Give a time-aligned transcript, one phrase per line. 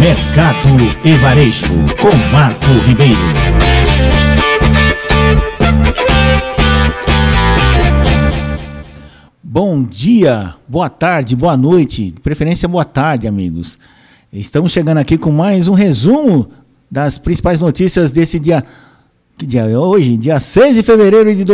[0.00, 1.66] Mercado e Varejo,
[2.00, 3.18] com Marco Ribeiro.
[9.42, 13.78] Bom dia, boa tarde, boa noite, de preferência boa tarde, amigos.
[14.32, 16.48] Estamos chegando aqui com mais um resumo
[16.90, 18.64] das principais notícias desse dia.
[19.36, 20.16] Que dia é hoje?
[20.16, 21.44] Dia 6 de fevereiro de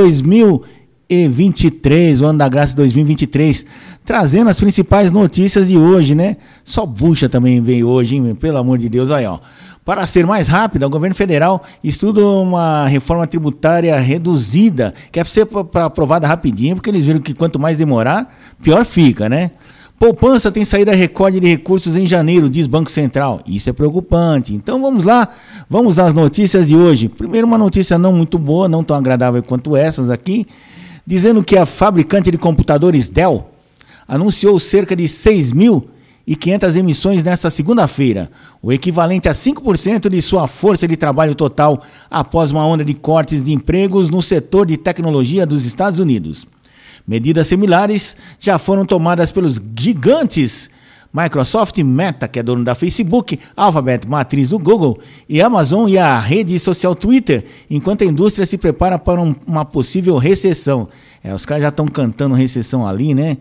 [1.08, 3.64] 2023, o ano da graça 2023,
[4.04, 6.36] trazendo as principais notícias de hoje, né?
[6.64, 8.34] Só bucha também veio hoje, hein?
[8.34, 9.38] Pelo amor de Deus, aí, ó.
[9.84, 15.32] Para ser mais rápida, o governo federal estuda uma reforma tributária reduzida, que é para
[15.32, 19.52] ser aprovada rapidinho, porque eles viram que quanto mais demorar, pior fica, né?
[19.98, 23.40] Poupança tem saída recorde de recursos em janeiro, diz Banco Central.
[23.46, 24.52] Isso é preocupante.
[24.52, 25.28] Então vamos lá,
[25.70, 27.08] vamos às notícias de hoje.
[27.08, 30.46] Primeiro, uma notícia não muito boa, não tão agradável quanto essas aqui,
[31.06, 33.46] dizendo que a fabricante de computadores Dell
[34.08, 35.90] anunciou cerca de 6 mil
[36.26, 41.84] e 500 emissões nesta segunda-feira, o equivalente a 5% de sua força de trabalho total
[42.10, 46.44] após uma onda de cortes de empregos no setor de tecnologia dos Estados Unidos.
[47.06, 50.68] Medidas similares já foram tomadas pelos gigantes
[51.12, 56.18] Microsoft, Meta, que é dono da Facebook, Alphabet, matriz do Google, e Amazon e a
[56.20, 60.88] rede social Twitter, enquanto a indústria se prepara para um, uma possível recessão.
[61.22, 63.38] É, os caras já estão cantando recessão ali, né?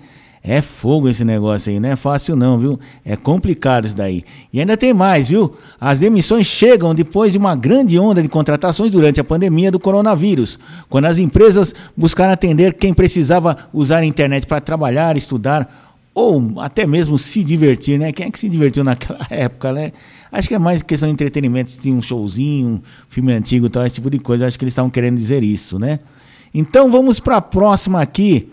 [0.48, 2.80] É fogo esse negócio aí, não é fácil não, viu?
[3.04, 4.24] É complicado isso daí.
[4.54, 5.56] E ainda tem mais, viu?
[5.82, 10.60] As demissões chegam depois de uma grande onda de contratações durante a pandemia do coronavírus,
[10.88, 15.85] quando as empresas buscaram atender quem precisava usar a internet para trabalhar, estudar
[16.16, 18.14] ou até mesmo se divertir, né?
[18.14, 19.92] Quem é que se divertiu naquela época, né?
[20.32, 23.86] Acho que é mais questão de entretenimento, se tinha um showzinho, um filme antigo, tal,
[23.86, 24.48] esse tipo de coisa.
[24.48, 26.00] Acho que eles estavam querendo dizer isso, né?
[26.54, 28.50] Então vamos para a próxima aqui.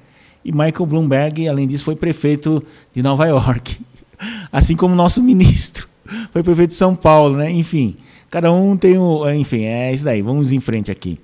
[0.45, 3.79] E Michael Bloomberg, além disso, foi prefeito de Nova York,
[4.51, 5.89] assim como nosso ministro
[6.31, 7.51] foi prefeito de São Paulo, né?
[7.51, 7.95] Enfim.
[8.29, 9.29] Cada um tem o.
[9.31, 10.21] Enfim, é isso daí.
[10.21, 11.19] Vamos em frente aqui.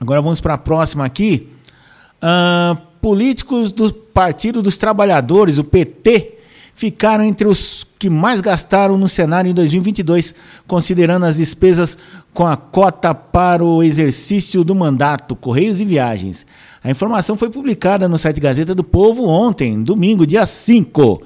[0.00, 1.46] Agora vamos para a próxima aqui.
[2.22, 6.38] Uh, políticos do Partido dos Trabalhadores, o PT,
[6.74, 10.34] ficaram entre os que mais gastaram no cenário em 2022,
[10.66, 11.98] considerando as despesas
[12.32, 16.46] com a cota para o exercício do mandato, Correios e Viagens.
[16.82, 21.22] A informação foi publicada no site Gazeta do Povo ontem, domingo, dia 5.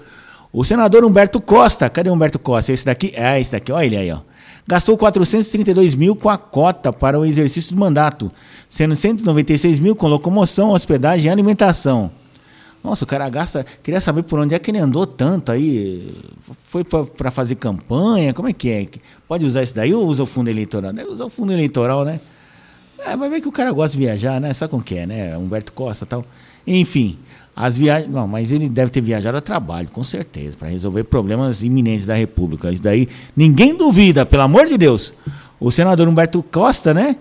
[0.55, 2.73] O senador Humberto Costa, cadê Humberto Costa?
[2.73, 3.13] Esse daqui?
[3.15, 4.21] É, esse daqui, olha ele aí, ó
[4.67, 8.31] gastou 432 mil com a cota para o exercício do mandato,
[8.69, 12.11] sendo 196 mil com locomoção, hospedagem e alimentação.
[12.83, 13.65] Nossa, o cara gasta.
[13.83, 16.15] Queria saber por onde é que ele andou tanto aí.
[16.65, 18.35] Foi para fazer campanha?
[18.35, 18.87] Como é que é?
[19.27, 20.93] Pode usar isso daí ou usa o fundo eleitoral?
[20.93, 22.21] Deve usar o fundo eleitoral, né?
[22.99, 24.53] É, vai ver que o cara gosta de viajar, né?
[24.53, 25.37] Sabe como que é, né?
[25.37, 26.27] Humberto Costa tal.
[26.67, 27.19] Enfim,
[27.55, 28.13] as viagens.
[28.13, 32.15] Não, mas ele deve ter viajado a trabalho, com certeza, para resolver problemas iminentes da
[32.15, 32.71] República.
[32.73, 35.13] Isso daí ninguém duvida, pelo amor de Deus.
[35.61, 37.17] O senador Humberto Costa, né?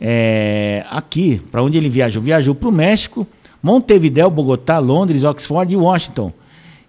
[0.00, 2.22] É, aqui, para onde ele viajou?
[2.22, 3.26] Viajou para o México,
[3.62, 6.32] Montevideo, Bogotá, Londres, Oxford e Washington.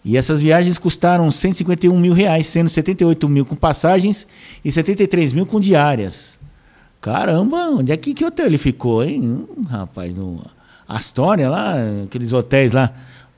[0.03, 4.25] E essas viagens custaram 151 mil reais, sendo 78 mil com passagens
[4.63, 6.37] e 73 mil com diárias.
[7.01, 9.21] Caramba, onde é que, que hotel ele ficou, hein?
[9.21, 10.41] Hum, rapaz, no,
[10.89, 12.91] Astoria lá, aqueles hotéis lá,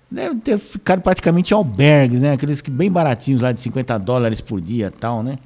[0.09, 2.31] deve ter ficado praticamente albergues, né?
[2.31, 5.37] Aqueles que bem baratinhos lá de 50 dólares por dia tal, né?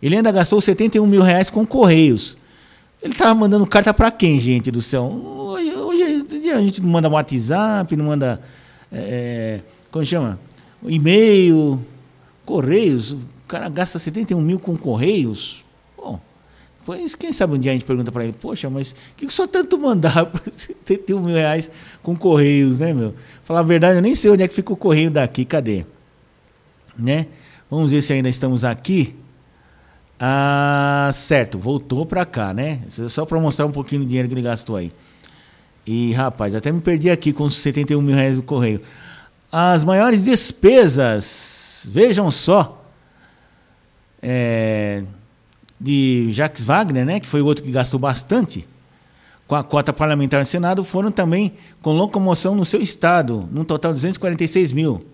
[0.00, 2.36] Ele ainda gastou 71 mil reais com correios.
[3.02, 5.04] Ele tava mandando carta para quem, gente do céu?
[5.04, 8.40] Hoje, hoje, a gente não manda WhatsApp, não manda.
[8.92, 9.60] É,
[9.90, 10.38] como chama?
[10.86, 11.84] E-mail,
[12.46, 13.10] correios.
[13.10, 13.18] O
[13.48, 15.64] cara gasta 71 mil com correios.
[16.84, 19.46] Pois, quem sabe um dia a gente pergunta para ele, poxa, mas que, que só
[19.46, 21.70] tanto mandar para 71 mil reais
[22.02, 23.14] com Correios, né, meu?
[23.44, 25.84] Falar a verdade, eu nem sei onde é que fica o Correio daqui, cadê?
[26.98, 27.26] Né?
[27.70, 29.14] Vamos ver se ainda estamos aqui.
[30.18, 32.82] Ah, certo, voltou para cá, né?
[33.08, 34.92] Só para mostrar um pouquinho do dinheiro que ele gastou aí.
[35.86, 38.82] E, rapaz, até me perdi aqui com os 71 mil reais do correio.
[39.50, 42.84] As maiores despesas, vejam só,
[44.22, 45.02] é,
[45.80, 48.66] de Jacques Wagner, né, que foi o outro que gastou bastante,
[49.48, 53.92] com a cota parlamentar no Senado, foram também com locomoção no seu estado, num total
[53.92, 55.04] de 246 mil.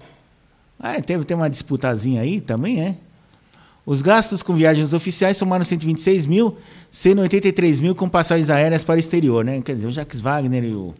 [0.78, 2.96] Ah, teve, tem uma disputazinha aí também, é?
[3.86, 6.58] Os gastos com viagens oficiais somaram 126 mil,
[6.90, 9.62] sendo 83 mil com passagens aéreas para o exterior, né?
[9.62, 10.92] Quer dizer, o Jacques Wagner e o,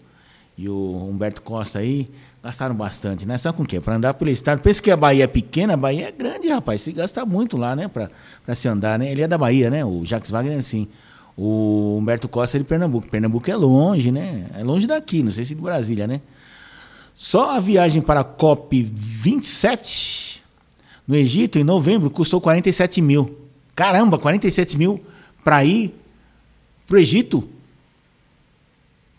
[0.57, 2.11] e o Humberto Costa aí
[2.43, 3.37] gastaram bastante, né?
[3.37, 3.81] Sabe com o quê?
[3.81, 4.61] Para andar pelo estado.
[4.61, 6.83] Pensa que a Bahia é pequena, a Bahia é grande, rapaz.
[6.83, 7.89] Se gasta muito lá, né?
[7.89, 9.11] Para se andar, né?
[9.11, 9.85] Ele é da Bahia, né?
[9.85, 10.89] O Jacques Wagner, sim.
[11.37, 13.09] O Humberto Costa é de Pernambuco.
[13.09, 14.47] Pernambuco é longe, né?
[14.55, 16.23] É longe daqui, não sei se de Brasília, né?
[17.15, 20.43] Só a viagem para a COP 27
[21.07, 23.39] no Egito, em novembro, custou 47 mil.
[23.75, 25.05] Caramba, 47 mil
[25.45, 25.95] para ir
[26.87, 27.49] para o Egito?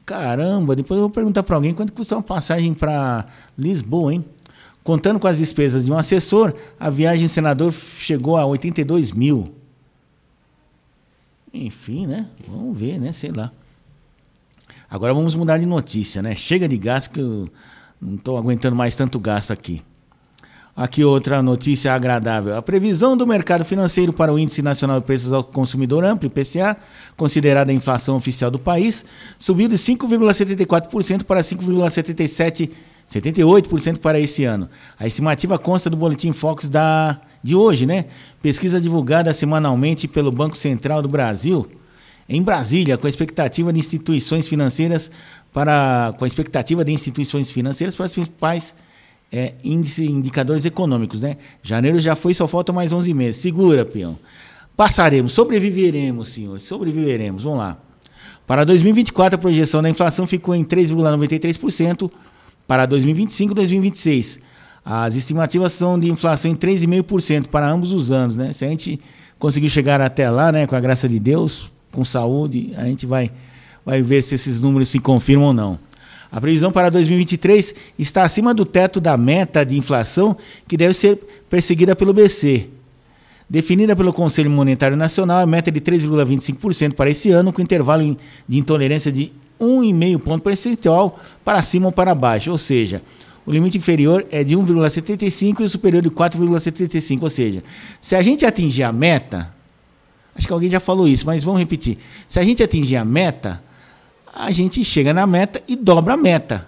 [0.07, 3.27] Caramba, depois eu vou perguntar para alguém quanto custa uma passagem para
[3.57, 4.23] Lisboa, hein?
[4.81, 9.53] Contando com as despesas de um assessor, a viagem senador chegou a 82 mil.
[11.53, 12.29] Enfim, né?
[12.47, 13.11] Vamos ver, né?
[13.11, 13.51] Sei lá.
[14.89, 16.33] Agora vamos mudar de notícia, né?
[16.35, 17.49] Chega de gasto que eu
[17.99, 19.83] não estou aguentando mais tanto gasto aqui.
[20.77, 22.55] Aqui outra notícia agradável.
[22.55, 26.77] A previsão do mercado financeiro para o Índice Nacional de Preços ao Consumidor Amplo, IPCA,
[27.17, 29.03] considerada a inflação oficial do país,
[29.39, 34.69] subiu de 5,74% para 5,77% para esse ano.
[34.99, 38.05] A estimativa consta do boletim Focus da de hoje, né?
[38.39, 41.67] Pesquisa divulgada semanalmente pelo Banco Central do Brasil,
[42.29, 45.09] em Brasília, com a expectativa de instituições financeiras
[45.51, 48.75] para com a expectativa de instituições financeiras para as principais
[49.31, 51.37] é, índice, indicadores econômicos, né?
[51.61, 53.41] Janeiro já foi, só falta mais 11 meses.
[53.41, 54.17] Segura, peão.
[54.75, 57.43] Passaremos, sobreviveremos, senhores, sobreviveremos.
[57.43, 57.77] Vamos lá.
[58.45, 62.09] Para 2024, a projeção da inflação ficou em 3,93%.
[62.67, 64.39] Para 2025 e 2026,
[64.83, 68.51] as estimativas são de inflação em 3,5% para ambos os anos, né?
[68.53, 68.99] Se a gente
[69.39, 73.31] conseguir chegar até lá, né, com a graça de Deus, com saúde, a gente vai,
[73.85, 75.79] vai ver se esses números se confirmam ou não.
[76.31, 80.35] A previsão para 2023 está acima do teto da meta de inflação
[80.67, 81.17] que deve ser
[81.49, 82.67] perseguida pelo BC.
[83.49, 88.17] Definida pelo Conselho Monetário Nacional, a meta é de 3,25% para esse ano, com intervalo
[88.47, 93.01] de intolerância de 1,5 ponto percentual para cima ou para baixo, ou seja,
[93.45, 97.63] o limite inferior é de 1,75 e o superior de 4,75, ou seja,
[98.01, 99.53] se a gente atingir a meta,
[100.35, 101.97] acho que alguém já falou isso, mas vamos repetir.
[102.27, 103.63] Se a gente atingir a meta,
[104.39, 106.67] a gente chega na meta e dobra a meta.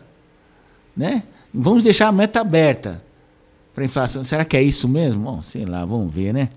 [0.97, 1.23] Né?
[1.53, 3.03] Vamos deixar a meta aberta
[3.75, 4.23] para inflação.
[4.23, 5.23] Será que é isso mesmo?
[5.23, 6.49] Bom, sei lá, vamos ver, né?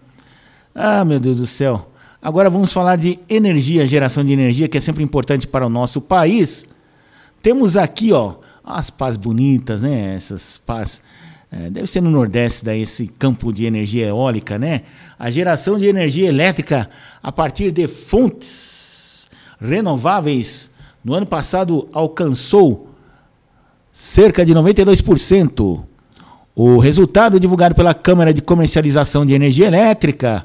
[0.75, 1.91] Ah, meu Deus do céu.
[2.21, 6.01] Agora vamos falar de energia, geração de energia, que é sempre importante para o nosso
[6.01, 6.67] país.
[7.43, 10.15] Temos aqui, ó, as pás bonitas, né?
[10.15, 11.03] Essas pás.
[11.51, 14.83] É, deve ser no Nordeste, daí, esse campo de energia eólica, né?
[15.19, 16.89] A geração de energia elétrica
[17.23, 19.29] a partir de fontes
[19.61, 20.72] renováveis
[21.05, 22.89] no ano passado alcançou
[23.93, 25.83] cerca de 92%.
[26.55, 30.45] O resultado divulgado pela Câmara de Comercialização de Energia Elétrica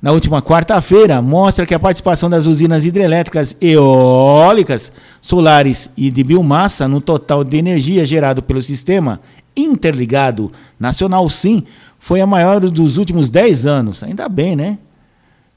[0.00, 6.88] na última quarta-feira mostra que a participação das usinas hidrelétricas eólicas, solares e de biomassa
[6.88, 9.20] no total de energia gerado pelo sistema
[9.56, 10.50] interligado
[10.80, 11.62] nacional, sim,
[11.98, 14.02] foi a maior dos últimos 10 anos.
[14.02, 14.78] Ainda bem, né?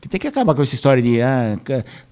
[0.05, 1.57] Que tem que acabar com essa história de ah,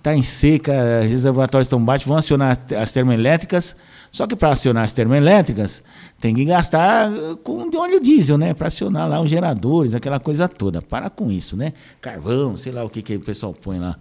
[0.01, 0.73] tá em seca,
[1.03, 3.75] os reservatórios estão baixos, vão acionar as termoelétricas.
[4.11, 5.83] Só que para acionar as termoelétricas,
[6.19, 7.11] tem que gastar
[7.43, 8.55] com de óleo diesel, né?
[8.55, 10.81] Para acionar lá os geradores, aquela coisa toda.
[10.81, 11.71] Para com isso, né?
[12.01, 13.95] Carvão, sei lá o que, que o pessoal põe lá.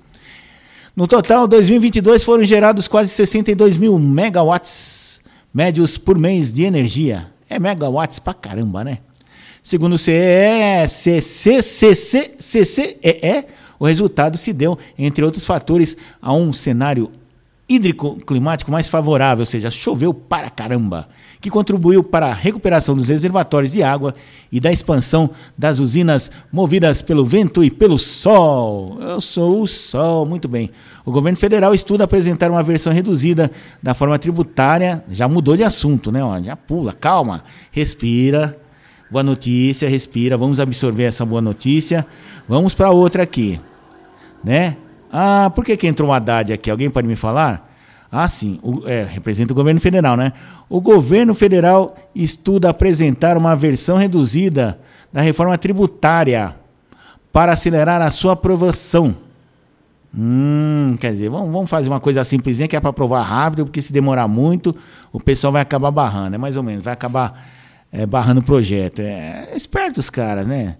[0.97, 5.21] No total, 2022 foram gerados quase 62 mil megawatts
[5.53, 7.27] médios por mês de energia.
[7.47, 9.01] É megawatts pra caramba, né?
[9.63, 12.23] Segundo o CEE, CCE,
[13.83, 17.11] o resultado se deu, entre outros fatores, a um cenário
[17.69, 21.09] hídrico climático mais favorável, ou seja, choveu para caramba,
[21.41, 24.15] que contribuiu para a recuperação dos reservatórios de água
[24.53, 28.99] e da expansão das usinas movidas pelo vento e pelo sol.
[29.01, 30.71] Eu sou o sol, muito bem.
[31.05, 33.51] O governo federal estuda apresentar uma versão reduzida
[33.83, 36.21] da forma tributária, já mudou de assunto, né?
[36.45, 38.57] Já pula, calma, respira.
[39.11, 42.07] Boa notícia, respira, vamos absorver essa boa notícia.
[42.49, 43.59] Vamos para outra aqui
[44.43, 44.77] né?
[45.11, 46.71] Ah, por que, que entrou o Haddad aqui?
[46.71, 47.71] Alguém pode me falar?
[48.11, 50.33] Ah, sim, o, é, representa o governo federal, né?
[50.69, 54.79] O governo federal estuda apresentar uma versão reduzida
[55.13, 56.55] da reforma tributária
[57.33, 59.17] para acelerar a sua aprovação.
[60.15, 63.81] Hum, quer dizer, vamos, vamos fazer uma coisa simplesinha que é para aprovar rápido, porque
[63.81, 64.77] se demorar muito,
[65.11, 67.49] o pessoal vai acabar barrando, é mais ou menos, vai acabar
[67.91, 69.01] é, barrando o projeto.
[69.01, 70.77] É, é esperto os caras, né?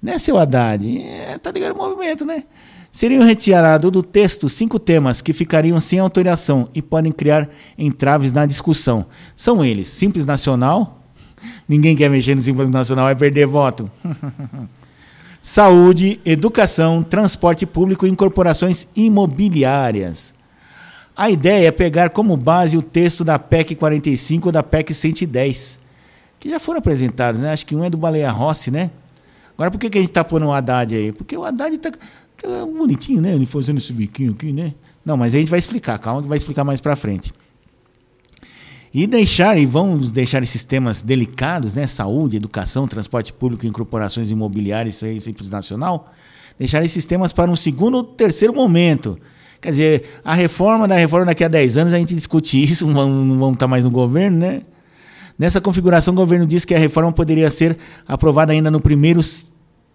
[0.00, 0.86] Né, seu Haddad?
[1.02, 2.44] É, tá ligado o movimento, né?
[2.90, 8.46] Seriam retirados do texto cinco temas que ficariam sem autorização e podem criar entraves na
[8.46, 9.06] discussão.
[9.36, 11.02] São eles: Simples Nacional.
[11.68, 13.90] Ninguém quer mexer no Simples Nacional, vai perder voto.
[15.40, 20.34] Saúde, educação, transporte público e incorporações imobiliárias.
[21.16, 25.78] A ideia é pegar como base o texto da PEC 45 ou da PEC 110,
[26.38, 27.52] que já foram apresentados, né?
[27.52, 28.90] Acho que um é do Baleia Rossi, né?
[29.54, 31.10] Agora, por que, que a gente tá pondo o Haddad aí?
[31.10, 31.98] Porque o Haddad tá, tá
[32.46, 33.34] bonitinho, né?
[33.34, 34.74] Ele fazendo esse biquinho aqui, né?
[35.04, 37.32] Não, mas a gente vai explicar, calma que vai explicar mais para frente.
[38.92, 41.86] E deixar, e vamos deixar esses temas delicados, né?
[41.86, 46.12] Saúde, educação, transporte público, incorporações imobiliárias e simples nacional,
[46.58, 49.18] deixar esses temas para um segundo ou terceiro momento.
[49.60, 52.94] Quer dizer, a reforma da reforma daqui a 10 anos a gente discute isso, não
[52.94, 54.62] vamos, estar mais no governo, né?
[55.38, 57.76] Nessa configuração, o governo diz que a reforma poderia ser
[58.06, 59.20] aprovada ainda no primeiro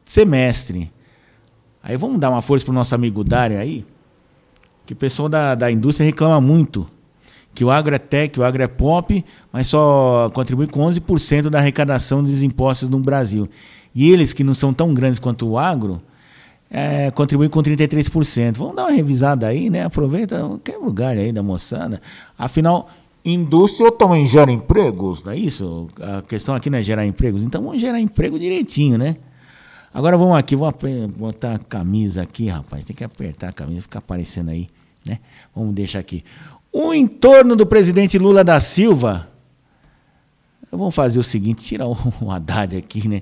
[0.05, 0.89] semestre.
[1.83, 3.85] Aí vamos dar uma força para o nosso amigo Dário aí,
[4.85, 6.89] que o pessoal da, da indústria reclama muito
[7.53, 11.59] que o agro é tech, o agro é pop, mas só contribui com 11% da
[11.59, 13.47] arrecadação dos impostos no Brasil.
[13.93, 16.01] E eles, que não são tão grandes quanto o agro,
[16.69, 18.57] é, contribuem com 33%.
[18.57, 19.85] Vamos dar uma revisada aí, né?
[19.85, 22.01] Aproveita, quer lugar aí da moçada.
[22.37, 22.89] Afinal,
[23.23, 25.87] Indústria também gera empregos, não é isso?
[26.01, 27.43] A questão aqui não é gerar empregos.
[27.43, 29.15] Então vamos gerar emprego direitinho, né?
[29.93, 30.73] Agora vamos aqui, vou
[31.15, 32.83] botar a camisa aqui, rapaz.
[32.83, 34.67] Tem que apertar a camisa, ficar aparecendo aí,
[35.05, 35.19] né?
[35.55, 36.23] Vamos deixar aqui.
[36.71, 39.27] O entorno do presidente Lula da Silva.
[40.71, 43.21] Vamos fazer o seguinte, tirar o, o Haddad aqui, né?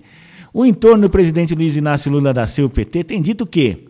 [0.54, 3.90] O entorno do presidente Luiz Inácio Lula da Silva, PT, tem dito que,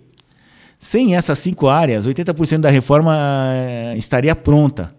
[0.80, 3.16] sem essas cinco áreas, 80% da reforma
[3.54, 4.94] eh, estaria pronta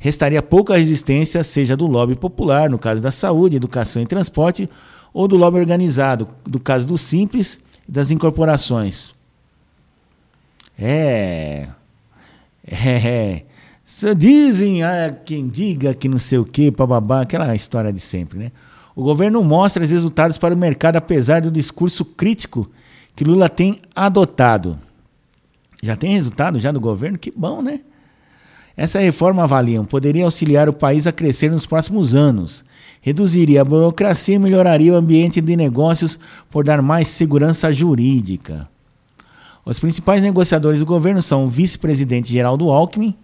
[0.00, 4.68] restaria pouca resistência, seja do lobby popular, no caso da saúde, educação e transporte,
[5.12, 9.14] ou do lobby organizado, do caso do Simples e das incorporações.
[10.78, 11.68] É.
[12.66, 13.08] É.
[13.08, 14.14] é.
[14.16, 18.52] Dizem ah, quem diga que não sei o que, bababá, aquela história de sempre, né?
[18.94, 22.70] O governo mostra os resultados para o mercado, apesar do discurso crítico
[23.14, 24.78] que Lula tem adotado.
[25.82, 27.18] Já tem resultado já do governo?
[27.18, 27.80] Que bom, né?
[28.76, 32.64] Essa reforma, avaliam, poderia auxiliar o país a crescer nos próximos anos,
[33.00, 36.18] reduziria a burocracia e melhoraria o ambiente de negócios
[36.50, 38.68] por dar mais segurança jurídica.
[39.64, 43.14] Os principais negociadores do governo são o vice-presidente Geraldo Alckmin,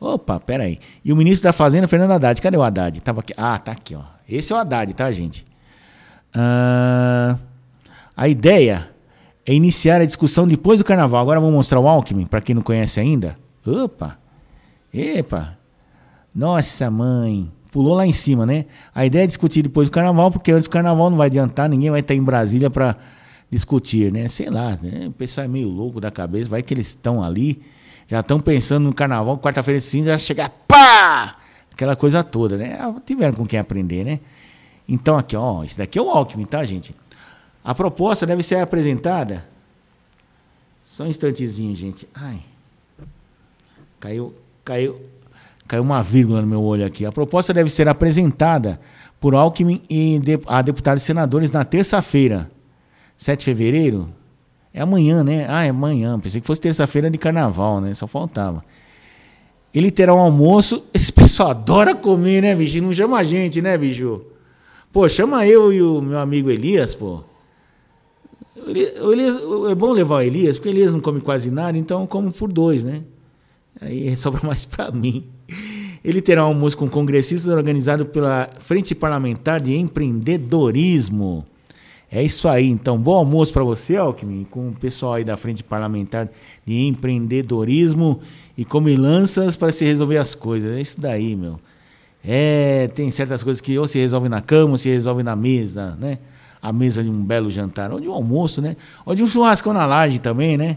[0.00, 2.40] opa, peraí, e o ministro da Fazenda, Fernando Haddad.
[2.40, 3.00] Cadê o Haddad?
[3.00, 3.32] Tava aqui.
[3.36, 4.02] Ah, tá aqui, ó.
[4.28, 5.46] Esse é o Haddad, tá, gente?
[6.34, 7.36] Ah,
[8.16, 8.88] a ideia
[9.46, 11.20] é iniciar a discussão depois do carnaval.
[11.20, 13.34] Agora vamos mostrar o Alckmin, para quem não conhece ainda.
[13.66, 14.18] Opa!
[14.92, 15.58] Epa!
[16.34, 17.50] Nossa, mãe!
[17.72, 18.66] Pulou lá em cima, né?
[18.94, 21.90] A ideia é discutir depois do carnaval, porque antes do carnaval não vai adiantar, ninguém
[21.90, 22.98] vai estar em Brasília para
[23.50, 24.28] discutir, né?
[24.28, 25.06] Sei lá, né?
[25.08, 27.62] o pessoal é meio louco da cabeça, vai que eles estão ali,
[28.06, 31.38] já estão pensando no carnaval, quarta-feira de cinza, já chegar, pá!
[31.72, 32.76] Aquela coisa toda, né?
[32.78, 34.20] Ah, tiveram com quem aprender, né?
[34.86, 36.94] Então aqui, ó, esse daqui é o Alckmin, tá, gente?
[37.64, 39.48] A proposta deve ser apresentada.
[40.86, 42.06] Só um instantezinho, gente.
[42.14, 42.42] Ai.
[43.98, 45.00] Caiu, Caiu,
[45.72, 47.06] caiu uma vírgula no meu olho aqui.
[47.06, 48.78] A proposta deve ser apresentada
[49.18, 52.50] por Alckmin e de, a deputados e senadores na terça-feira,
[53.16, 54.06] 7 de fevereiro.
[54.74, 55.46] É amanhã, né?
[55.48, 56.20] Ah, é amanhã.
[56.20, 57.94] Pensei que fosse terça-feira de carnaval, né?
[57.94, 58.62] Só faltava.
[59.72, 60.84] Ele terá um almoço.
[60.92, 62.78] Esse pessoal adora comer, né, bicho?
[62.82, 64.20] Não chama a gente, né, bicho?
[64.92, 67.24] Pô, chama eu e o meu amigo Elias, pô.
[68.66, 72.30] Elias, é bom levar o Elias, porque o Elias não come quase nada, então como
[72.30, 73.04] por dois, né?
[73.80, 75.24] Aí sobra mais para mim.
[76.04, 81.44] Ele terá um almoço com congressistas organizado pela Frente Parlamentar de Empreendedorismo.
[82.10, 82.98] É isso aí, então.
[82.98, 86.28] Bom almoço para você, Alckmin, com o pessoal aí da Frente Parlamentar
[86.66, 88.20] de Empreendedorismo
[88.58, 90.76] e comilanças para se resolver as coisas.
[90.76, 91.56] É isso daí, meu.
[92.24, 95.96] É, tem certas coisas que ou se resolve na cama ou se resolve na mesa,
[95.98, 96.18] né?
[96.60, 98.76] A mesa de um belo jantar, ou de um almoço, né?
[99.06, 100.76] Ou de um churrascão na laje também, né?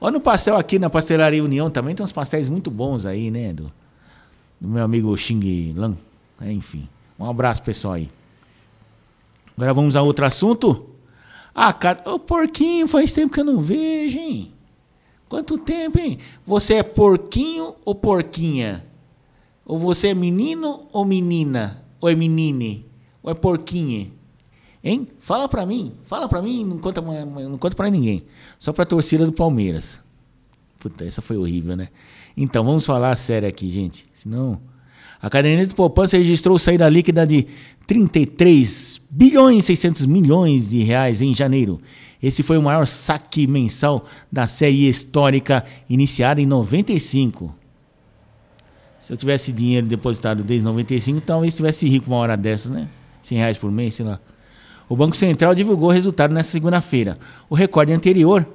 [0.00, 3.52] Olha no pastel aqui na Pastelaria União também tem uns pastéis muito bons aí, né?
[3.52, 3.70] Do,
[4.60, 5.96] do meu amigo Xing Lan.
[6.40, 6.88] É, enfim.
[7.18, 8.10] Um abraço, pessoal aí.
[9.56, 10.86] Agora vamos a outro assunto.
[11.54, 14.52] Ah, cara, o porquinho, faz tempo que eu não vejo, hein?
[15.28, 16.18] Quanto tempo, hein?
[16.46, 18.86] Você é porquinho ou porquinha?
[19.64, 21.84] Ou você é menino ou menina?
[22.00, 22.86] Ou é menine?
[23.22, 24.10] Ou é porquinha?
[24.82, 25.08] Hein?
[25.20, 28.24] Fala pra mim, fala pra mim, não conta, não conta pra ninguém.
[28.58, 30.00] Só pra torcida do Palmeiras.
[30.80, 31.88] Puta, essa foi horrível, né?
[32.34, 34.06] Então, vamos falar sério aqui, gente.
[34.14, 34.58] Senão.
[35.20, 37.46] A caderneta de poupança registrou saída líquida de
[37.86, 41.78] 33 bilhões e 600 milhões de reais em janeiro.
[42.22, 47.54] Esse foi o maior saque mensal da série histórica iniciada em 95.
[49.02, 52.88] Se eu tivesse dinheiro depositado desde 95, talvez estivesse rico uma hora dessas, né?
[53.22, 54.18] 100 reais por mês, sei lá.
[54.88, 57.18] O Banco Central divulgou o resultado nesta segunda-feira.
[57.48, 58.46] O recorde anterior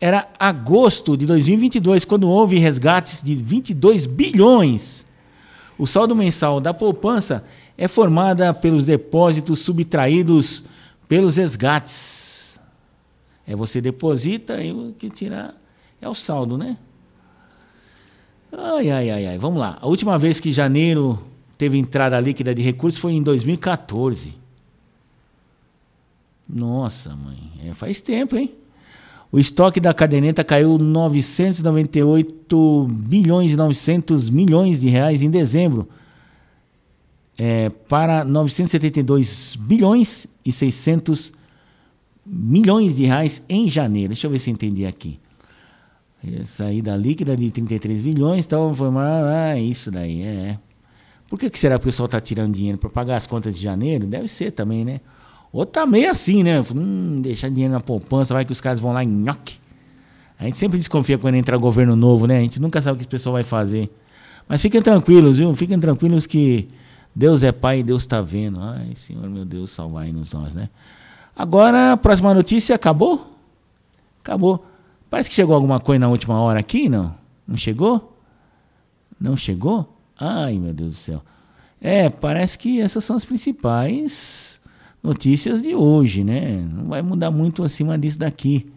[0.00, 5.04] era agosto de 2022, quando houve resgates de 22 bilhões.
[5.76, 7.44] O saldo mensal da poupança
[7.76, 10.64] é formada pelos depósitos subtraídos
[11.08, 12.58] pelos resgates.
[13.46, 15.54] É você deposita e o que tirar
[16.00, 16.76] é o saldo, né?
[18.52, 19.38] Ai, ai, ai, ai.
[19.38, 19.78] Vamos lá.
[19.80, 21.24] A última vez que janeiro
[21.56, 24.34] teve entrada líquida de recursos foi em 2014.
[26.48, 27.52] Nossa, mãe.
[27.64, 28.54] É, faz tempo, hein?
[29.30, 35.86] O estoque da caderneta caiu 998 bilhões e 900 milhões de reais em dezembro
[37.38, 41.32] é, para 972 bilhões e 600
[42.26, 44.08] milhões de reais em janeiro.
[44.08, 45.20] Deixa eu ver se eu entendi aqui.
[46.26, 48.88] É, saída líquida de 33 bilhões, então foi.
[48.96, 50.58] Ah, isso daí, é.
[51.28, 53.62] Por que, que será que o pessoal está tirando dinheiro para pagar as contas de
[53.62, 54.06] janeiro?
[54.06, 55.00] Deve ser também, né?
[55.52, 56.62] Ou tá meio assim, né?
[56.74, 59.58] Hum, deixar dinheiro na poupança, vai que os caras vão lá em nhoque.
[60.38, 62.38] A gente sempre desconfia quando entra governo novo, né?
[62.38, 63.90] A gente nunca sabe o que esse pessoal vai fazer.
[64.48, 65.54] Mas fiquem tranquilos, viu?
[65.56, 66.68] Fiquem tranquilos que
[67.14, 68.60] Deus é Pai e Deus está vendo.
[68.60, 70.70] Ai, Senhor, meu Deus, salvai-nos nós, né?
[71.34, 73.36] Agora, a próxima notícia acabou?
[74.20, 74.64] Acabou.
[75.10, 77.14] Parece que chegou alguma coisa na última hora aqui, não?
[77.46, 78.16] Não chegou?
[79.20, 79.96] Não chegou?
[80.18, 81.22] Ai, meu Deus do céu.
[81.80, 84.47] É, parece que essas são as principais
[85.02, 86.66] notícias de hoje, né?
[86.72, 88.70] Não vai mudar muito acima disso daqui.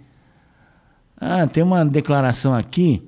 [1.18, 3.04] Ah, tem uma declaração aqui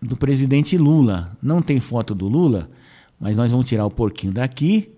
[0.00, 1.36] do presidente Lula.
[1.42, 2.70] Não tem foto do Lula,
[3.18, 4.90] mas nós vamos tirar o porquinho daqui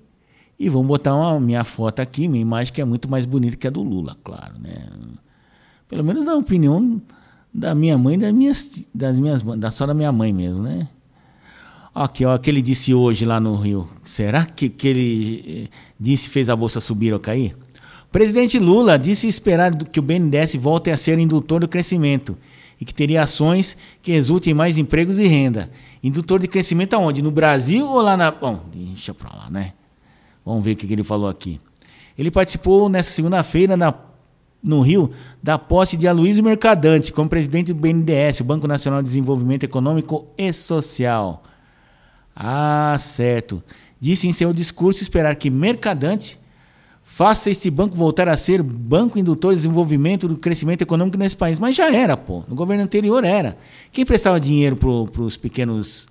[0.59, 3.67] e vamos botar uma minha foto aqui, minha imagem que é muito mais bonita que
[3.67, 4.89] a do Lula, claro, né?
[5.89, 7.01] Pelo menos na opinião
[7.53, 10.89] da minha mãe, das minhas, das minhas, da, só da minha mãe mesmo, né?
[11.99, 13.89] Aqui, ó, que ele disse hoje lá no Rio.
[14.05, 17.57] Será que, que ele eh, disse fez a bolsa subir ou cair?
[18.13, 22.37] Presidente Lula disse esperar que o BNDES volte a ser indutor do crescimento
[22.79, 25.71] e que teria ações que resultem em mais empregos e renda.
[26.05, 27.23] Indutor de crescimento aonde?
[27.23, 28.31] No Brasil ou lá na.
[28.31, 29.73] Bom, deixa pra lá, né?
[30.45, 31.59] Vamos ver o que, ele falou aqui.
[32.19, 33.75] Ele participou nessa segunda-feira
[34.63, 35.11] no Rio
[35.43, 40.27] da posse de Aloysio Mercadante como presidente do BNDES, o Banco Nacional de Desenvolvimento Econômico
[40.37, 41.43] e Social.
[42.37, 43.63] Ah, certo.
[43.99, 46.39] Disse em seu discurso esperar que Mercadante
[47.03, 51.59] faça este banco voltar a ser banco indutor de desenvolvimento do crescimento econômico nesse país.
[51.59, 52.45] Mas já era, pô.
[52.47, 53.57] No governo anterior era.
[53.91, 56.07] Quem prestava dinheiro para os pequenos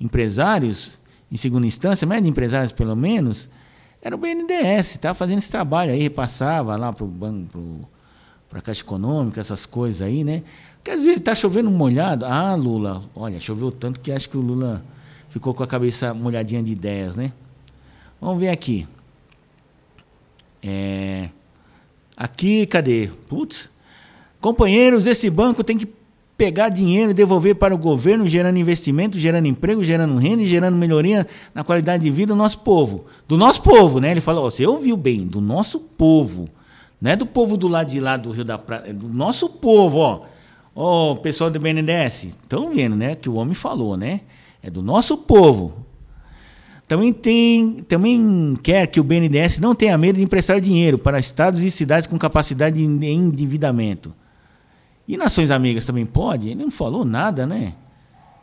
[0.00, 1.00] empresários,
[1.32, 3.48] em segunda instância, médio empresários pelo menos,
[4.00, 4.94] era o BNDES.
[4.94, 7.88] Estava fazendo esse trabalho aí, repassava lá para o banco,
[8.48, 10.44] para a Caixa Econômica, essas coisas aí, né?
[10.84, 12.24] Quer dizer, está chovendo molhado.
[12.24, 14.84] Ah, Lula, olha, choveu tanto que acho que o Lula
[15.36, 17.30] ficou com a cabeça molhadinha de ideias, né?
[18.18, 18.88] Vamos ver aqui.
[20.62, 21.28] É...
[22.16, 23.10] Aqui, cadê?
[23.28, 23.68] Putz.
[24.40, 25.86] Companheiros, esse banco tem que
[26.38, 30.74] pegar dinheiro e devolver para o governo, gerando investimento, gerando emprego, gerando renda e gerando
[30.74, 33.04] melhoria na qualidade de vida do nosso povo.
[33.28, 34.12] Do nosso povo, né?
[34.12, 36.48] Ele falou, você ouviu bem, do nosso povo.
[36.98, 39.50] Não é do povo do lado de lá do Rio da Prata, é do nosso
[39.50, 40.22] povo, ó.
[40.74, 43.14] Ó, oh, pessoal do BNDES, estão vendo, né?
[43.16, 44.22] Que o homem falou, né?
[44.66, 45.86] É do nosso povo.
[46.88, 51.60] Também, tem, também quer que o BNDES não tenha medo de emprestar dinheiro para estados
[51.60, 54.12] e cidades com capacidade de endividamento.
[55.06, 56.48] E nações amigas também pode?
[56.48, 57.74] Ele não falou nada, né?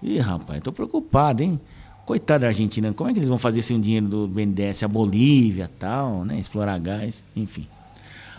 [0.02, 1.60] Ih, rapaz, estou preocupado, hein?
[2.06, 4.84] Coitado da Argentina, como é que eles vão fazer sem o dinheiro do BNDES?
[4.84, 6.38] A Bolívia, tal, né?
[6.38, 7.68] Explorar gás, enfim.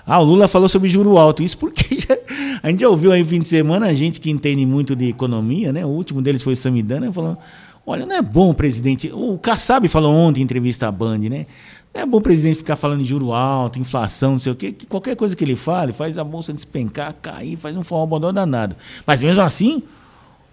[0.06, 1.42] Ah, o Lula falou sobre juro alto.
[1.42, 2.16] Isso porque já,
[2.62, 5.08] a gente já ouviu aí no fim de semana a gente que entende muito de
[5.08, 5.84] economia, né?
[5.84, 7.38] O último deles foi o Samidana, falando
[7.86, 9.10] Olha, não é bom o presidente.
[9.12, 11.46] O Kassab falou ontem em entrevista à Band, né?
[11.94, 14.72] Não é bom o presidente ficar falando de juro alto, inflação, não sei o quê.
[14.72, 18.74] Que qualquer coisa que ele fale faz a bolsa despencar, cair, faz um forró danado.
[19.06, 19.82] Mas mesmo assim,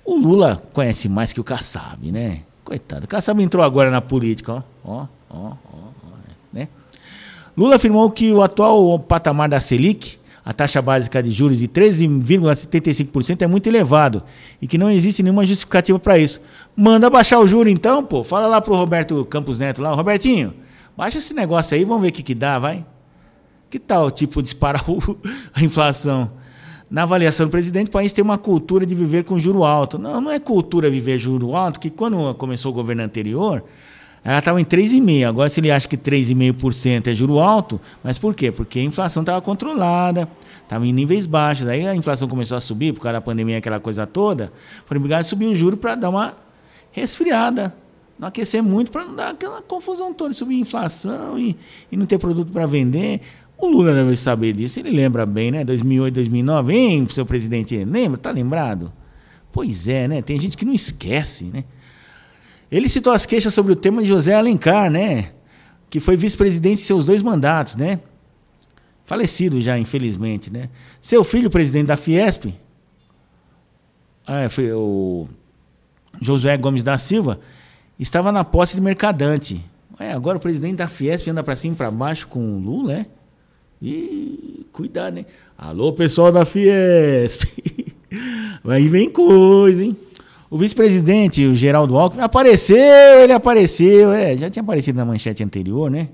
[0.06, 2.42] o Lula conhece mais que o Kassab, né?
[2.64, 3.06] Coitado.
[3.06, 4.62] O Kassab entrou agora na política, ó.
[4.84, 6.18] Ó, ó, ó, ó
[6.54, 6.68] né?
[7.58, 13.42] Lula afirmou que o atual patamar da Selic a taxa básica de juros de 13,75%
[13.42, 14.24] é muito elevado
[14.62, 16.42] e que não existe nenhuma justificativa para isso.
[16.76, 18.24] Manda baixar o juro então, pô.
[18.24, 20.54] Fala lá pro Roberto Campos Neto lá, Robertinho,
[20.98, 22.86] baixa esse negócio aí, vamos ver o que, que dá, vai.
[23.70, 24.84] Que tal, tipo, disparar
[25.54, 26.32] a inflação?
[26.92, 29.98] na avaliação do presidente, o país tem uma cultura de viver com juro alto.
[29.98, 33.64] Não, não é cultura viver juro alto, que quando começou o governo anterior,
[34.24, 35.28] ela estava em 3,5%.
[35.28, 38.52] Agora, se ele acha que 3,5% é juro alto, mas por quê?
[38.52, 40.28] Porque a inflação estava controlada,
[40.64, 41.68] estava em níveis baixos.
[41.68, 44.54] Aí a inflação começou a subir por causa da pandemia, aquela coisa toda.
[44.86, 46.36] Foi obrigado a subir o juro para dar uma
[46.92, 47.76] resfriada.
[48.20, 51.58] Não aquecer muito para não dar aquela confusão toda, subir inflação e,
[51.92, 53.22] e não ter produto para vender.
[53.58, 55.64] O Lula deve saber disso, ele lembra bem, né?
[55.64, 57.84] 2008, 2009, hein, seu presidente?
[57.84, 58.20] Lembra?
[58.20, 58.94] Tá lembrado?
[59.52, 60.22] Pois é, né?
[60.22, 61.64] Tem gente que não esquece, né?
[62.72, 65.34] Ele citou as queixas sobre o tema de José Alencar, né?
[65.90, 68.00] Que foi vice-presidente em seus dois mandatos, né?
[69.06, 70.70] Falecido já, infelizmente, né?
[71.02, 72.54] Seu filho, presidente da Fiesp,
[74.26, 75.28] ah, foi o
[76.22, 77.40] Josué Gomes da Silva,
[78.00, 79.62] estava na posse de mercadante.
[80.00, 82.94] É, agora o presidente da Fiesp anda para cima e para baixo com o Lula,
[82.94, 83.06] né?
[83.82, 85.26] E cuidado, né?
[85.58, 87.44] Alô, pessoal da Fiesp.
[88.64, 89.98] Aí vem coisa, hein?
[90.52, 92.76] O vice-presidente, o Geraldo Alckmin, apareceu,
[93.24, 94.12] ele apareceu.
[94.12, 96.10] É, já tinha aparecido na manchete anterior, né?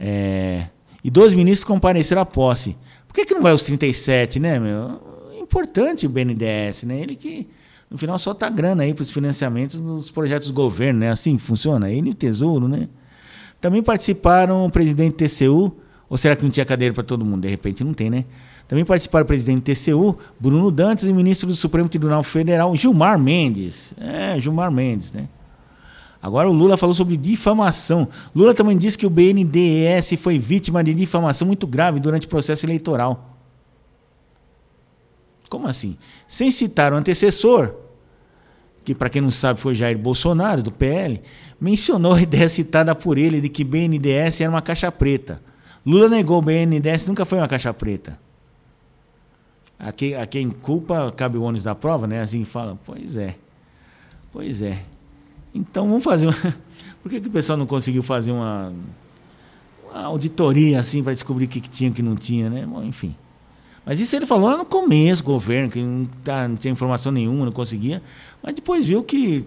[0.00, 0.66] É,
[1.02, 2.76] e dois ministros compareceram à posse.
[3.06, 5.00] Por que, que não vai os 37, né, meu?
[5.40, 6.98] Importante o BNDES, né?
[6.98, 7.46] Ele que,
[7.88, 11.10] no final, solta grana aí para os financiamentos dos projetos do governo, né?
[11.10, 11.92] Assim funciona.
[11.92, 12.88] Ele e o Tesouro, né?
[13.60, 15.76] Também participaram o presidente do TCU,
[16.10, 17.42] ou será que não tinha cadeira para todo mundo?
[17.42, 18.24] De repente não tem, né?
[18.66, 22.74] Também participaram o presidente do TCU, Bruno Dantas, e o ministro do Supremo Tribunal Federal,
[22.76, 23.92] Gilmar Mendes.
[23.98, 25.28] É, Gilmar Mendes, né?
[26.24, 28.08] Agora o Lula falou sobre difamação.
[28.34, 32.64] Lula também disse que o BNDES foi vítima de difamação muito grave durante o processo
[32.64, 33.36] eleitoral.
[35.50, 35.98] Como assim?
[36.26, 37.74] Sem citar o antecessor,
[38.82, 41.20] que para quem não sabe foi Jair Bolsonaro, do PL,
[41.60, 45.42] mencionou a ideia citada por ele de que BNDES era uma caixa preta.
[45.84, 48.23] Lula negou o BNDES, nunca foi uma caixa preta.
[49.78, 52.20] A quem, a quem culpa cabe o ônus da prova, né?
[52.20, 53.36] Assim fala, pois é.
[54.32, 54.82] Pois é.
[55.54, 56.34] Então vamos fazer uma...
[57.02, 58.72] Por que, que o pessoal não conseguiu fazer uma,
[59.90, 62.64] uma auditoria assim para descobrir o que, que tinha e o que não tinha, né?
[62.66, 63.14] Bom, enfim.
[63.84, 67.44] Mas isso ele falou lá no começo, governo, que não, tá, não tinha informação nenhuma,
[67.44, 68.02] não conseguia.
[68.42, 69.44] Mas depois viu que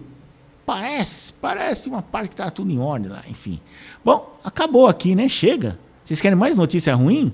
[0.64, 3.60] parece, parece uma parte que tá tudo em ordem lá, enfim.
[4.04, 5.28] Bom, acabou aqui, né?
[5.28, 5.78] Chega.
[6.04, 7.32] Vocês querem mais notícia ruim?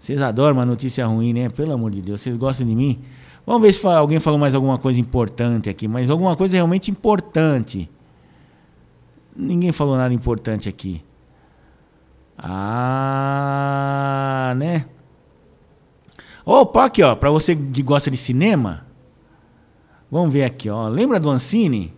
[0.00, 1.48] Vocês adoram uma notícia ruim, né?
[1.50, 2.98] Pelo amor de Deus, vocês gostam de mim?
[3.46, 7.88] Vamos ver se alguém falou mais alguma coisa importante aqui, mas alguma coisa realmente importante.
[9.36, 11.04] Ninguém falou nada importante aqui.
[12.38, 13.14] Ah,
[14.56, 14.86] né?
[16.44, 18.86] Opa, aqui, ó, para você que gosta de cinema.
[20.10, 20.88] Vamos ver aqui, ó.
[20.88, 21.92] Lembra do Ancine?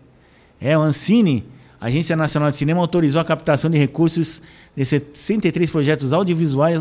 [0.61, 1.47] É, o Ancine
[1.83, 4.41] a Agência Nacional de Cinema autorizou a captação de recursos
[4.77, 6.81] de 63 projetos audiovisuais,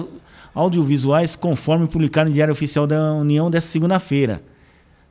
[0.54, 4.42] audiovisuais conforme publicado no Diário Oficial da União desta segunda-feira.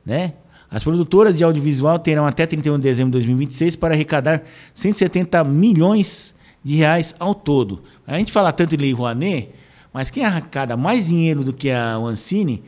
[0.05, 0.33] Né?
[0.69, 6.33] As produtoras de audiovisual terão até 31 de dezembro de 2026 para arrecadar 170 milhões
[6.63, 7.81] de reais ao todo.
[8.05, 9.49] A gente fala tanto de Lei Rouanet,
[9.93, 12.63] mas quem arrecada mais dinheiro do que a Ancine,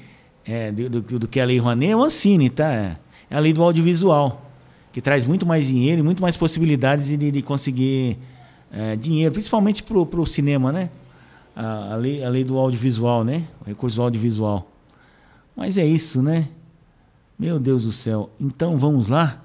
[0.45, 2.97] é, do, do, do, que a Lei Rouanet é o Ancine, tá?
[3.29, 4.43] É a lei do audiovisual
[4.91, 8.17] que traz muito mais dinheiro e muito mais possibilidades de, de conseguir
[8.71, 10.89] é, dinheiro, principalmente para o cinema, né?
[11.55, 13.47] A, a, lei, a lei do audiovisual, né?
[13.61, 14.71] O recurso audiovisual.
[15.55, 16.47] Mas é isso, né?
[17.37, 18.29] Meu Deus do céu.
[18.39, 19.43] Então vamos lá?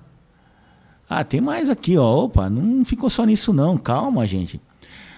[1.08, 2.24] Ah, tem mais aqui, ó.
[2.24, 3.76] Opa, não ficou só nisso não.
[3.76, 4.60] Calma, gente.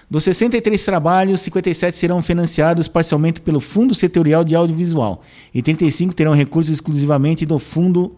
[0.09, 5.21] Dos 63 trabalhos, 57 serão financiados parcialmente pelo Fundo Setorial de Audiovisual
[5.53, 8.17] e 35 terão recursos exclusivamente do Fundo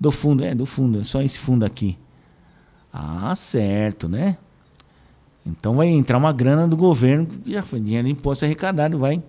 [0.00, 1.98] do fundo, é, do fundo, é só esse fundo aqui.
[2.90, 4.38] Ah, certo, né?
[5.44, 9.22] Então vai entrar uma grana do governo, já foi dinheiro de imposto arrecadado, vai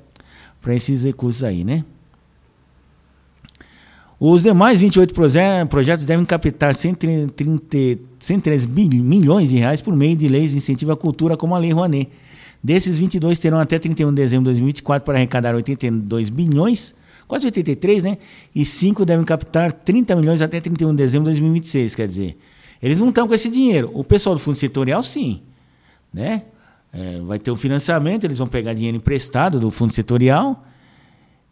[0.62, 1.84] para esses recursos aí, né?
[4.19, 5.13] Os demais 28
[5.67, 10.97] projetos devem captar 130, 113 milhões de reais por meio de leis de incentivo à
[10.97, 12.10] cultura, como a Lei Rouanet.
[12.63, 16.93] Desses 22 terão até 31 de dezembro de 2024 para arrecadar 82 bilhões
[17.32, 18.17] quase 83, né?
[18.54, 22.38] E 5 devem captar 30 milhões até 31 de dezembro de 2026, quer dizer.
[22.84, 23.89] Eles não estão com esse dinheiro.
[23.93, 25.39] O pessoal do fundo setorial, sim.
[26.13, 26.43] Né?
[26.93, 30.65] É, vai ter o financiamento, eles vão pegar dinheiro emprestado do fundo setorial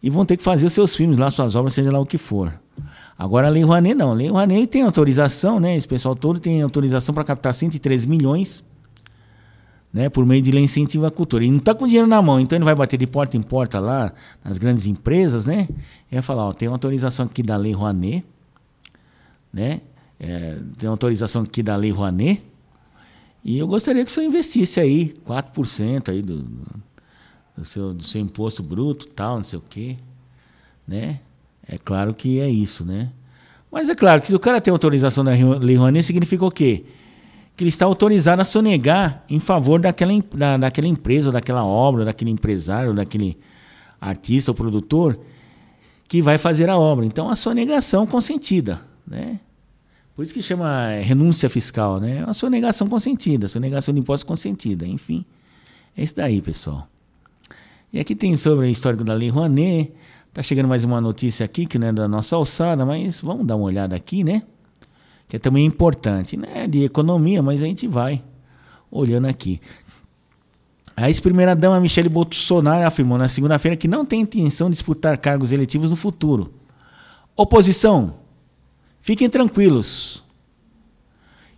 [0.04, 2.18] e vão ter que fazer os seus filmes lá, suas obras, seja lá o que
[2.18, 2.54] for.
[3.18, 4.12] Agora a Lei Rouanet não.
[4.12, 5.76] A Lei Rouanet tem autorização, né?
[5.76, 8.64] Esse pessoal todo tem autorização para captar 103 milhões
[9.94, 11.44] né, por meio de lei incentivo à cultura.
[11.44, 13.80] E não está com dinheiro na mão, então ele vai bater de porta em porta
[13.80, 15.68] lá nas grandes empresas, né?
[16.12, 18.24] E vai falar, ó, tem uma autorização aqui da lei Rouanet,
[19.52, 19.82] né?
[20.20, 22.42] É, tem uma autorização aqui da lei Rouanet,
[23.44, 26.44] e eu gostaria que o senhor investisse aí 4% aí do,
[27.56, 29.98] do, seu, do seu imposto bruto, tal, não sei o quê.
[30.88, 31.20] né?
[31.68, 33.12] É claro que é isso, né?
[33.72, 36.84] Mas é claro que se o cara tem autorização da Lei Rouanet, significa o quê?
[37.56, 42.32] Que ele está autorizado a sonegar em favor daquela, da, daquela empresa, daquela obra, daquele
[42.32, 43.38] empresário, daquele
[44.02, 45.20] artista ou produtor
[46.08, 47.06] que vai fazer a obra.
[47.06, 49.40] Então, a sonegação consentida, né?
[50.20, 52.18] Por isso que chama renúncia fiscal, né?
[52.18, 55.24] É uma sonegação consentida, sonegação de imposto consentida, enfim.
[55.96, 56.90] É isso daí, pessoal.
[57.94, 59.94] E aqui tem sobre o histórico da Lei Rouanet,
[60.34, 63.56] Tá chegando mais uma notícia aqui que não é da nossa alçada, mas vamos dar
[63.56, 64.44] uma olhada aqui, né?
[65.30, 66.68] Que é também importante, né?
[66.68, 68.22] De economia, mas a gente vai
[68.92, 69.62] olhando aqui.
[70.98, 75.90] A ex-primeira-dama Michele Bolsonaro afirmou na segunda-feira que não tem intenção de disputar cargos eletivos
[75.90, 76.54] no futuro.
[77.38, 78.16] Oposição,
[79.02, 80.24] fiquem tranquilos.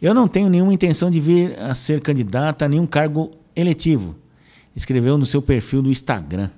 [0.01, 4.15] Eu não tenho nenhuma intenção de vir a ser candidata a nenhum cargo eletivo,
[4.75, 6.49] escreveu no seu perfil do Instagram.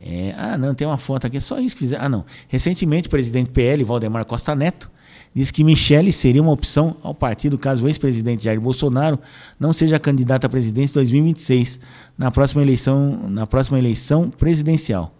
[0.00, 2.04] É, ah, não, tem uma foto aqui, é só isso que fizeram.
[2.04, 2.24] Ah, não.
[2.48, 4.90] Recentemente, o presidente PL, Valdemar Costa Neto,
[5.34, 9.18] disse que Michele seria uma opção ao partido caso o ex-presidente Jair Bolsonaro
[9.60, 11.78] não seja candidato à presidência em 2026,
[12.18, 15.14] na próxima eleição, na próxima eleição presidencial.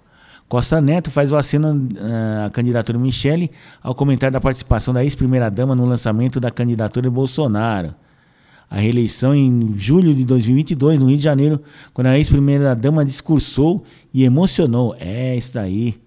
[0.53, 1.88] Costa Neto faz o aceno
[2.45, 3.51] à candidatura Michele
[3.83, 7.95] ao comentar da participação da ex-primeira-dama no lançamento da candidatura Bolsonaro
[8.69, 11.59] a reeleição em julho de 2022, no Rio de Janeiro,
[11.95, 14.95] quando a ex-primeira-dama discursou e emocionou.
[15.01, 15.99] É isso daí.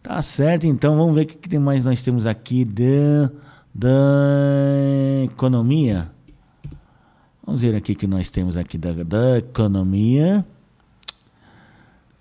[0.00, 3.28] Tá certo, então vamos ver o que, que mais nós temos aqui da,
[3.74, 6.12] da economia.
[7.44, 10.46] Vamos ver aqui o que nós temos aqui da, da economia.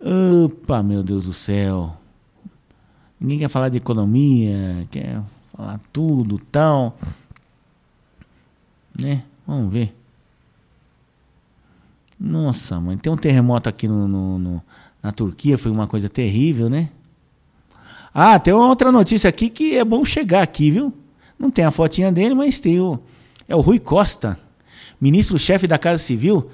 [0.04, 1.96] Opa, meu Deus do céu.
[3.20, 5.22] Ninguém quer falar de economia, quer
[5.56, 6.98] falar tudo tal.
[9.00, 9.24] Né?
[9.46, 9.96] Vamos ver.
[12.20, 14.64] Nossa, mãe, tem um terremoto aqui no, no, no,
[15.04, 16.90] na Turquia, foi uma coisa terrível, né?
[18.14, 20.94] Ah, tem uma outra notícia aqui que é bom chegar aqui, viu?
[21.38, 23.00] Não tem a fotinha dele, mas tem o.
[23.48, 24.40] É o Rui Costa,
[25.00, 26.50] ministro-chefe da Casa Civil,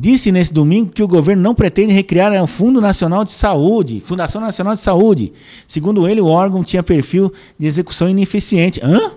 [0.00, 4.40] disse nesse domingo que o governo não pretende recriar o Fundo Nacional de Saúde, Fundação
[4.40, 5.32] Nacional de Saúde.
[5.66, 8.80] Segundo ele, o órgão tinha perfil de execução ineficiente.
[8.80, 9.10] Hã?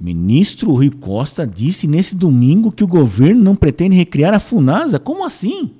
[0.00, 5.00] O ministro Rui Costa disse nesse domingo que o governo não pretende recriar a FUNASA.
[5.00, 5.72] Como assim?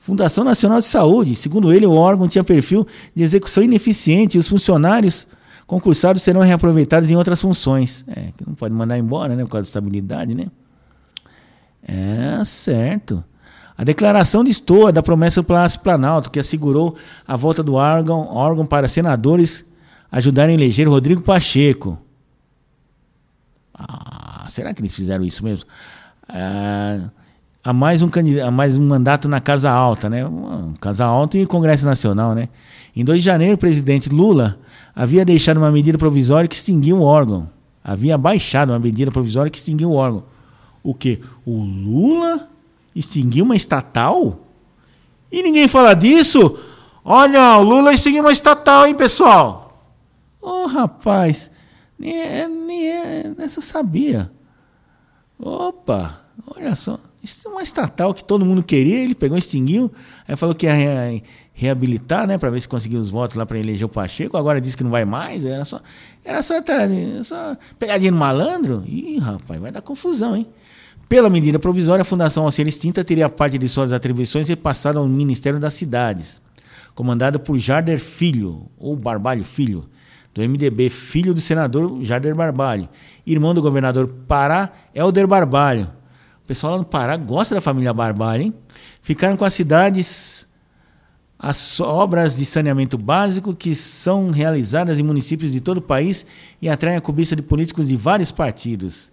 [0.00, 1.34] Fundação Nacional de Saúde.
[1.34, 5.26] Segundo ele, o órgão tinha perfil de execução ineficiente e os funcionários
[5.66, 8.04] concursados serão reaproveitados em outras funções.
[8.08, 9.42] É, que não pode mandar embora, né?
[9.44, 10.48] Por causa da estabilidade, né?
[11.86, 13.24] É, certo.
[13.76, 18.28] A declaração de Estoa da promessa do Palácio Planalto, que assegurou a volta do órgão,
[18.28, 19.64] órgão para senadores
[20.10, 21.98] ajudarem a eleger Rodrigo Pacheco.
[23.74, 25.68] Ah, será que eles fizeram isso mesmo?
[26.28, 27.08] Ah,
[27.72, 28.10] mais um
[28.44, 30.22] há mais um mandato na Casa Alta, né?
[30.80, 32.48] Casa Alta e Congresso Nacional, né?
[32.94, 34.58] Em 2 de janeiro, o presidente Lula
[34.94, 37.48] havia deixado uma medida provisória que extinguia o órgão.
[37.82, 40.24] Havia baixado uma medida provisória que extinguia o órgão.
[40.82, 41.20] O que?
[41.46, 42.48] O Lula
[42.94, 44.46] extinguiu uma estatal?
[45.30, 46.58] E ninguém fala disso?
[47.04, 49.92] Olha, o Lula extinguiu uma estatal, hein, pessoal?
[50.40, 51.50] Ô, oh, rapaz.
[51.98, 54.30] Nem, é, nem é, essa eu sabia.
[55.38, 56.98] Opa, olha só.
[57.22, 59.92] Isso é uma estatal que todo mundo queria, ele pegou, extinguiu,
[60.26, 63.58] aí falou que ia re, reabilitar, né, para ver se conseguiu os votos lá para
[63.58, 65.80] eleger o Pacheco, agora disse que não vai mais, era só
[66.24, 66.74] era só, tá,
[67.22, 68.82] só pegadinha no malandro.
[68.86, 70.48] Ih, rapaz, vai dar confusão, hein?
[71.12, 75.06] Pela medida provisória, a Fundação ao ser extinta teria parte de suas atribuições repassada ao
[75.06, 76.40] Ministério das Cidades,
[76.94, 79.90] comandado por Jarder Filho, ou Barbalho Filho,
[80.32, 82.88] do MDB, filho do senador Jarder Barbalho,
[83.26, 85.90] irmão do governador Pará, Helder Barbalho.
[86.42, 88.54] O pessoal lá no Pará gosta da família Barbalho, hein?
[89.02, 90.48] Ficaram com as cidades
[91.38, 96.24] as obras de saneamento básico que são realizadas em municípios de todo o país
[96.62, 99.11] e atraem a cobiça de políticos de vários partidos.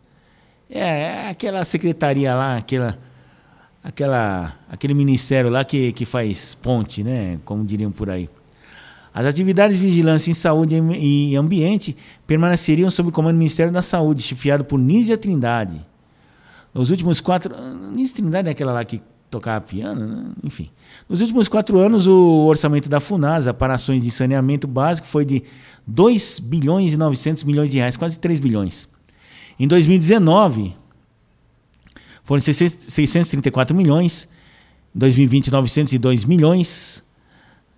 [0.69, 2.97] É, é aquela secretaria lá, aquela,
[3.83, 7.39] aquela, aquele ministério lá que, que faz ponte, né?
[7.43, 8.29] Como diriam por aí.
[9.13, 13.81] As atividades de vigilância em saúde e ambiente permaneceriam sob o comando do Ministério da
[13.81, 15.83] Saúde, chefiado por Nízia Trindade.
[16.73, 17.55] Nos últimos quatro.
[17.91, 20.25] Nízia Trindade é aquela lá que tocava piano, né?
[20.43, 20.69] enfim.
[21.07, 25.43] Nos últimos quatro anos, o orçamento da FUNASA para ações de saneamento básico foi de
[25.85, 28.88] 2 bilhões e 900 milhões de reais, quase 3 bilhões.
[29.59, 30.73] Em 2019,
[32.23, 34.29] foram 634 milhões.
[34.95, 37.03] Em 2020, 902 milhões.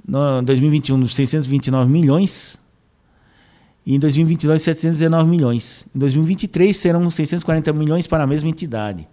[0.06, 2.60] No 2021, 629 milhões.
[3.86, 5.86] E em 2022, 719 milhões.
[5.96, 9.08] Em 2023, serão 640 milhões para a mesma entidade.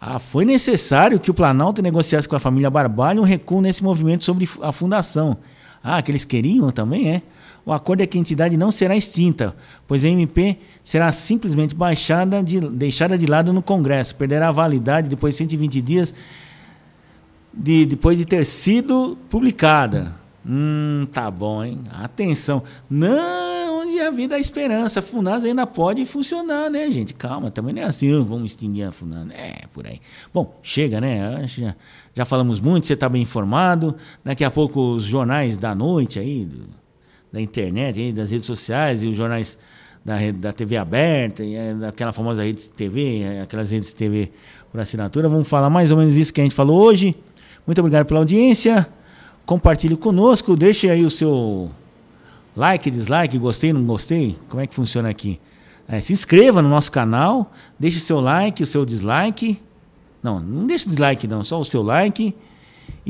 [0.00, 4.24] Ah, foi necessário que o Planalto negociasse com a família Barbalho um recuo nesse movimento
[4.24, 5.36] sobre a fundação.
[5.82, 7.22] Ah, que eles queriam também, é?
[7.64, 9.54] O acordo é que a entidade não será extinta,
[9.86, 15.08] pois a MP será simplesmente baixada de, deixada de lado no Congresso, perderá a validade
[15.08, 16.14] depois de 120 dias
[17.52, 20.18] de, depois de ter sido publicada.
[20.46, 21.80] Hum, tá bom, hein?
[21.90, 22.62] Atenção.
[22.88, 25.00] Não, onde a vida a esperança.
[25.00, 27.12] A FUNAS ainda pode funcionar, né, gente?
[27.12, 29.28] Calma, também não é assim, vamos extinguir a FUNAS.
[29.32, 30.00] É, por aí.
[30.32, 31.46] Bom, chega, né?
[31.46, 31.76] Já,
[32.14, 33.94] já falamos muito, você está bem informado.
[34.24, 36.79] Daqui a pouco os jornais da noite aí, do,
[37.32, 39.56] da internet, das redes sociais e os jornais
[40.04, 43.94] da, da TV aberta, e, é, daquela famosa rede de TV, é, aquelas redes de
[43.94, 44.30] TV
[44.70, 45.28] por assinatura.
[45.28, 47.14] Vamos falar mais ou menos isso que a gente falou hoje.
[47.66, 48.88] Muito obrigado pela audiência.
[49.44, 51.70] Compartilhe conosco, deixe aí o seu
[52.56, 54.36] like, dislike, gostei, não gostei.
[54.48, 55.40] Como é que funciona aqui?
[55.88, 59.60] É, se inscreva no nosso canal, deixe o seu like, o seu dislike.
[60.22, 62.34] Não, não deixe dislike não, só o seu like.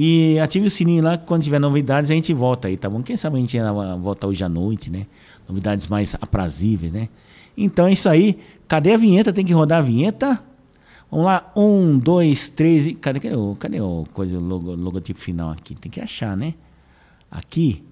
[0.03, 3.03] E ative o sininho lá, quando tiver novidades a gente volta aí, tá bom?
[3.03, 3.59] Quem sabe a gente
[4.01, 5.07] volta hoje à noite, né?
[5.47, 7.11] Novidades mais aprazíveis, né?
[7.55, 8.39] Então é isso aí.
[8.67, 9.31] Cadê a vinheta?
[9.31, 10.43] Tem que rodar a vinheta.
[11.11, 12.87] Vamos lá, um, dois, três.
[12.87, 12.95] E...
[12.95, 15.75] Cadê, cadê, o, cadê o coisa, logo, logotipo final aqui?
[15.75, 16.55] Tem que achar, né?
[17.31, 17.85] Aqui.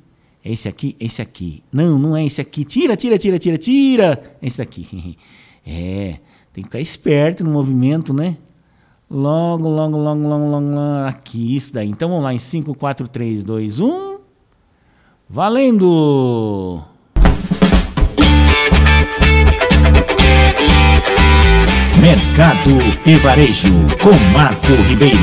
[0.43, 1.63] Esse aqui, esse aqui.
[1.71, 2.65] Não, não é esse aqui.
[2.65, 4.37] Tira, tira, tira, tira, tira.
[4.41, 5.19] Esse aqui.
[5.71, 6.21] É.
[6.55, 8.39] Tem que ficar esperto no movimento, né?
[9.11, 11.07] Logo, logo, logo, logo, logo, logo.
[11.07, 11.89] Aqui, isso daí.
[11.89, 14.19] Então vamos lá em 5, 4, 3, 2, 1.
[15.31, 16.83] Valendo!
[22.01, 22.71] Mercado
[23.05, 25.19] e Varejo com Marco Ribeiro.